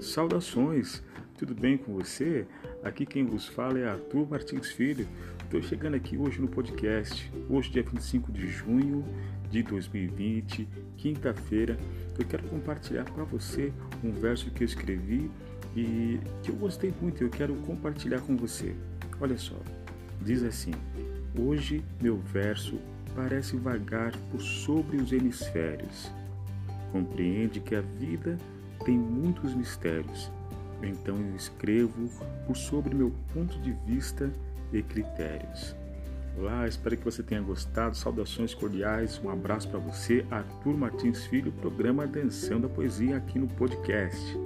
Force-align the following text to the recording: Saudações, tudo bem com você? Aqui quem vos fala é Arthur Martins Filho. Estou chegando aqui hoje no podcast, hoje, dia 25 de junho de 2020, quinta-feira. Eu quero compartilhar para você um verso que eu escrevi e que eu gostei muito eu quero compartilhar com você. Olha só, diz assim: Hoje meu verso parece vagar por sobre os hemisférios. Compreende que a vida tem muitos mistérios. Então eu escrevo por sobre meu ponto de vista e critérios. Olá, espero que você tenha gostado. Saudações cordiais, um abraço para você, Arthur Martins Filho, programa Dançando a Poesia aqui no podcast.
Saudações, 0.00 1.02
tudo 1.36 1.54
bem 1.54 1.76
com 1.76 1.92
você? 1.92 2.46
Aqui 2.84 3.04
quem 3.04 3.24
vos 3.24 3.46
fala 3.46 3.78
é 3.78 3.88
Arthur 3.88 4.28
Martins 4.28 4.70
Filho. 4.70 5.06
Estou 5.42 5.60
chegando 5.60 5.94
aqui 5.94 6.16
hoje 6.16 6.40
no 6.40 6.46
podcast, 6.46 7.30
hoje, 7.48 7.70
dia 7.70 7.82
25 7.82 8.30
de 8.30 8.46
junho 8.46 9.04
de 9.50 9.62
2020, 9.62 10.68
quinta-feira. 10.96 11.76
Eu 12.16 12.24
quero 12.24 12.44
compartilhar 12.44 13.04
para 13.04 13.24
você 13.24 13.72
um 14.04 14.12
verso 14.12 14.50
que 14.52 14.62
eu 14.62 14.66
escrevi 14.66 15.30
e 15.76 16.20
que 16.44 16.50
eu 16.50 16.54
gostei 16.54 16.94
muito 17.00 17.24
eu 17.24 17.30
quero 17.30 17.54
compartilhar 17.56 18.20
com 18.20 18.36
você. 18.36 18.76
Olha 19.20 19.36
só, 19.36 19.56
diz 20.22 20.44
assim: 20.44 20.72
Hoje 21.36 21.82
meu 22.00 22.18
verso 22.18 22.78
parece 23.16 23.56
vagar 23.56 24.12
por 24.30 24.40
sobre 24.40 24.96
os 24.98 25.12
hemisférios. 25.12 26.12
Compreende 26.92 27.58
que 27.58 27.74
a 27.74 27.80
vida 27.80 28.38
tem 28.84 28.96
muitos 28.96 29.54
mistérios. 29.54 30.30
Então 30.82 31.16
eu 31.16 31.36
escrevo 31.36 32.08
por 32.46 32.56
sobre 32.56 32.94
meu 32.94 33.12
ponto 33.34 33.58
de 33.60 33.72
vista 33.86 34.30
e 34.72 34.82
critérios. 34.82 35.74
Olá, 36.38 36.68
espero 36.68 36.96
que 36.96 37.04
você 37.04 37.22
tenha 37.22 37.40
gostado. 37.40 37.96
Saudações 37.96 38.54
cordiais, 38.54 39.20
um 39.24 39.28
abraço 39.28 39.68
para 39.68 39.80
você, 39.80 40.24
Arthur 40.30 40.76
Martins 40.76 41.26
Filho, 41.26 41.50
programa 41.50 42.06
Dançando 42.06 42.66
a 42.66 42.70
Poesia 42.70 43.16
aqui 43.16 43.38
no 43.38 43.48
podcast. 43.48 44.38